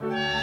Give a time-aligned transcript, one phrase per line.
[0.00, 0.37] Yeah.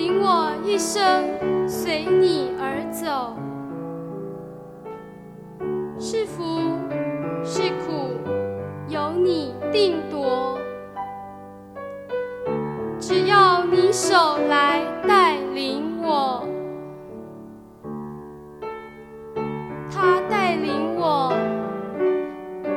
[0.00, 1.04] 领我一生，
[1.68, 3.36] 随你而走。
[5.98, 6.42] 是福
[7.44, 8.16] 是苦，
[8.88, 10.58] 由你定夺。
[12.98, 16.48] 只要你手来带领我。
[19.90, 21.30] 他带领我。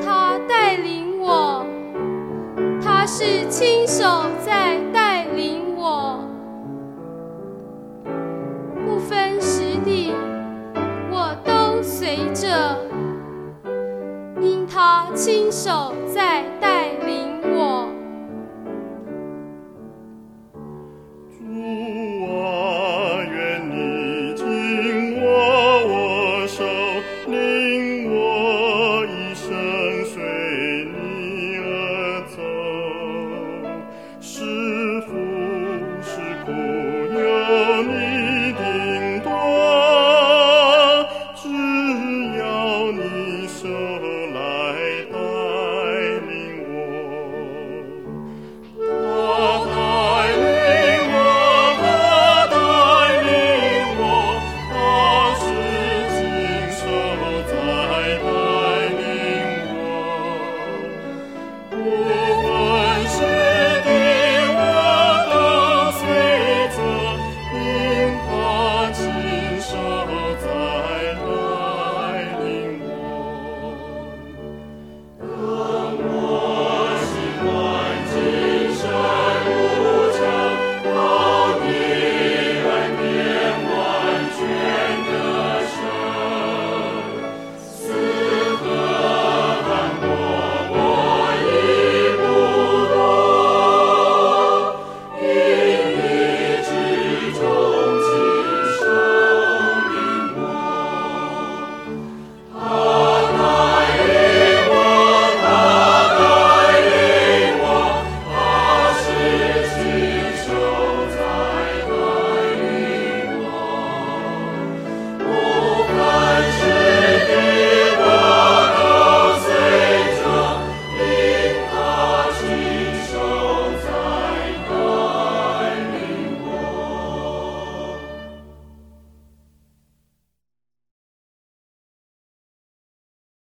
[0.04, 1.66] 他带领我。
[2.84, 4.04] 他是亲手
[4.46, 4.73] 在。
[11.84, 12.80] 随着
[14.42, 17.13] 因他亲手在带领。